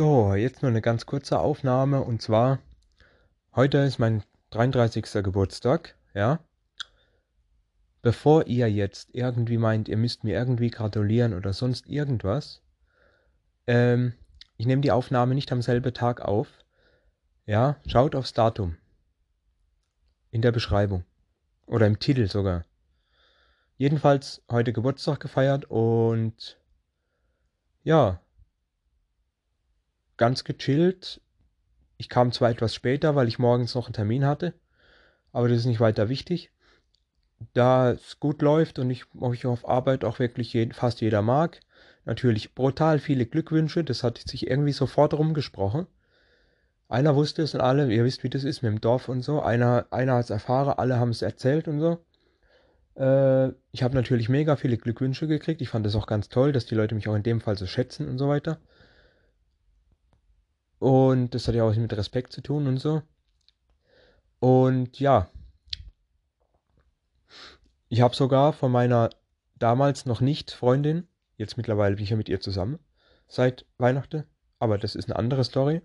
So, 0.00 0.34
jetzt 0.34 0.62
nur 0.62 0.70
eine 0.70 0.80
ganz 0.80 1.04
kurze 1.04 1.38
Aufnahme 1.38 2.00
und 2.00 2.22
zwar 2.22 2.60
heute 3.54 3.76
ist 3.76 3.98
mein 3.98 4.22
33. 4.48 5.22
Geburtstag, 5.22 5.94
ja. 6.14 6.38
Bevor 8.00 8.46
ihr 8.46 8.70
jetzt 8.72 9.10
irgendwie 9.14 9.58
meint, 9.58 9.88
ihr 9.88 9.98
müsst 9.98 10.24
mir 10.24 10.38
irgendwie 10.38 10.70
gratulieren 10.70 11.34
oder 11.34 11.52
sonst 11.52 11.86
irgendwas, 11.86 12.62
ähm, 13.66 14.14
ich 14.56 14.64
nehme 14.64 14.80
die 14.80 14.90
Aufnahme 14.90 15.34
nicht 15.34 15.52
am 15.52 15.60
selben 15.60 15.92
Tag 15.92 16.22
auf. 16.22 16.48
Ja, 17.44 17.76
schaut 17.84 18.14
aufs 18.14 18.32
Datum. 18.32 18.78
In 20.30 20.40
der 20.40 20.52
Beschreibung. 20.52 21.04
Oder 21.66 21.86
im 21.86 21.98
Titel 21.98 22.26
sogar. 22.26 22.64
Jedenfalls 23.76 24.42
heute 24.50 24.72
Geburtstag 24.72 25.20
gefeiert 25.20 25.66
und 25.66 26.58
ja, 27.82 28.18
ganz 30.20 30.44
gechillt. 30.44 31.22
Ich 31.96 32.10
kam 32.10 32.30
zwar 32.30 32.50
etwas 32.50 32.74
später, 32.74 33.16
weil 33.16 33.26
ich 33.26 33.38
morgens 33.38 33.74
noch 33.74 33.86
einen 33.86 33.94
Termin 33.94 34.26
hatte, 34.26 34.52
aber 35.32 35.48
das 35.48 35.58
ist 35.58 35.64
nicht 35.64 35.80
weiter 35.80 36.10
wichtig. 36.10 36.52
Da 37.54 37.92
es 37.92 38.20
gut 38.20 38.42
läuft 38.42 38.78
und 38.78 38.90
ich 38.90 39.06
euch 39.18 39.46
auf 39.46 39.66
Arbeit 39.66 40.04
auch 40.04 40.18
wirklich 40.18 40.52
jeden, 40.52 40.72
fast 40.72 41.00
jeder 41.00 41.22
mag, 41.22 41.60
natürlich 42.04 42.54
brutal 42.54 42.98
viele 42.98 43.24
Glückwünsche, 43.24 43.82
das 43.82 44.04
hat 44.04 44.18
sich 44.18 44.46
irgendwie 44.46 44.72
sofort 44.72 45.14
rumgesprochen. 45.14 45.86
Einer 46.90 47.16
wusste 47.16 47.40
es 47.40 47.54
und 47.54 47.62
alle, 47.62 47.90
ihr 47.90 48.04
wisst, 48.04 48.22
wie 48.22 48.30
das 48.30 48.44
ist 48.44 48.62
mit 48.62 48.72
dem 48.72 48.80
Dorf 48.82 49.08
und 49.08 49.22
so. 49.22 49.40
Einer, 49.40 49.86
einer 49.90 50.16
hat 50.16 50.24
es 50.24 50.30
erfahren, 50.30 50.74
alle 50.76 50.98
haben 50.98 51.10
es 51.10 51.22
erzählt 51.22 51.66
und 51.66 51.80
so. 51.80 52.04
Äh, 52.96 53.52
ich 53.72 53.82
habe 53.82 53.94
natürlich 53.94 54.28
mega 54.28 54.56
viele 54.56 54.76
Glückwünsche 54.76 55.28
gekriegt. 55.28 55.62
Ich 55.62 55.70
fand 55.70 55.86
es 55.86 55.94
auch 55.94 56.06
ganz 56.06 56.28
toll, 56.28 56.52
dass 56.52 56.66
die 56.66 56.74
Leute 56.74 56.94
mich 56.94 57.08
auch 57.08 57.14
in 57.14 57.22
dem 57.22 57.40
Fall 57.40 57.56
so 57.56 57.66
schätzen 57.66 58.06
und 58.06 58.18
so 58.18 58.28
weiter. 58.28 58.58
Und 60.80 61.34
das 61.34 61.46
hat 61.46 61.54
ja 61.54 61.62
auch 61.62 61.76
mit 61.76 61.92
Respekt 61.92 62.32
zu 62.32 62.40
tun 62.40 62.66
und 62.66 62.78
so. 62.78 63.02
Und 64.40 64.98
ja, 64.98 65.28
ich 67.90 68.00
habe 68.00 68.16
sogar 68.16 68.54
von 68.54 68.72
meiner 68.72 69.10
damals 69.58 70.06
noch 70.06 70.22
nicht 70.22 70.50
Freundin, 70.50 71.06
jetzt 71.36 71.58
mittlerweile 71.58 71.96
bin 71.96 72.04
ich 72.04 72.10
ja 72.10 72.16
mit 72.16 72.30
ihr 72.30 72.40
zusammen, 72.40 72.78
seit 73.28 73.66
Weihnachten, 73.76 74.24
aber 74.58 74.78
das 74.78 74.94
ist 74.94 75.10
eine 75.10 75.18
andere 75.18 75.44
Story. 75.44 75.82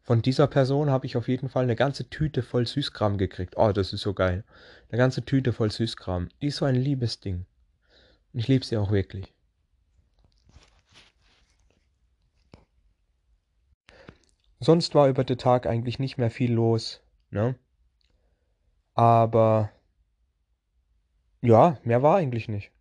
Von 0.00 0.22
dieser 0.22 0.46
Person 0.46 0.88
habe 0.88 1.04
ich 1.04 1.16
auf 1.16 1.28
jeden 1.28 1.50
Fall 1.50 1.64
eine 1.64 1.76
ganze 1.76 2.08
Tüte 2.08 2.42
voll 2.42 2.66
Süßkram 2.66 3.18
gekriegt. 3.18 3.54
Oh, 3.58 3.72
das 3.72 3.92
ist 3.92 4.00
so 4.02 4.14
geil. 4.14 4.44
Eine 4.88 4.98
ganze 4.98 5.24
Tüte 5.24 5.52
voll 5.52 5.70
Süßkram. 5.70 6.28
Die 6.40 6.46
ist 6.46 6.56
so 6.56 6.64
ein 6.64 6.76
liebes 6.76 7.20
Ding. 7.20 7.44
Und 8.32 8.40
ich 8.40 8.48
liebe 8.48 8.64
sie 8.64 8.76
auch 8.76 8.92
wirklich. 8.92 9.35
Sonst 14.60 14.94
war 14.94 15.08
über 15.08 15.24
den 15.24 15.38
Tag 15.38 15.66
eigentlich 15.66 15.98
nicht 15.98 16.18
mehr 16.18 16.30
viel 16.30 16.52
los, 16.52 17.02
ne? 17.30 17.56
Aber 18.94 19.70
ja, 21.42 21.78
mehr 21.84 22.02
war 22.02 22.16
eigentlich 22.16 22.48
nicht. 22.48 22.72